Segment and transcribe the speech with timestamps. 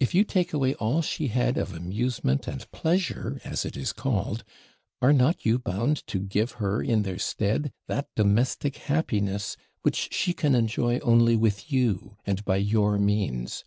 [0.00, 4.42] if you take away all she had of amusement and PLEASURE, as it is called,
[5.02, 10.32] are not you bound to give her, in their stead, that domestic happiness, which she
[10.32, 13.62] can enjoy only with you, and by your means?